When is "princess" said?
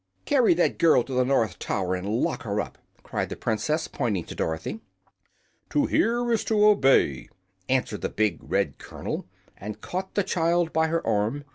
3.35-3.87